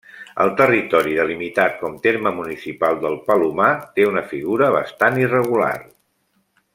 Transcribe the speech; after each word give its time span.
El 0.43 0.51
territori 0.61 1.11
delimitat 1.17 1.75
com 1.81 1.99
terme 2.07 2.31
municipal 2.39 2.97
del 3.05 3.19
Palomar 3.29 3.69
té 3.99 4.09
una 4.15 4.27
figura 4.35 4.71
bastant 4.81 5.21
irregular. 5.27 5.73